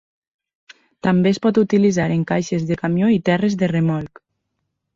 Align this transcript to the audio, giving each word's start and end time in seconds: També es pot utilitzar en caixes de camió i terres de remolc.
També 1.07 1.31
es 1.35 1.39
pot 1.43 1.59
utilitzar 1.63 2.09
en 2.15 2.25
caixes 2.33 2.67
de 2.73 2.79
camió 2.81 3.13
i 3.19 3.23
terres 3.31 3.61
de 3.63 3.73
remolc. 3.77 4.27